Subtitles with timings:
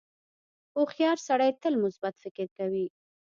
[0.75, 2.85] •هوښیار سړی تل مثبت فکر کوي.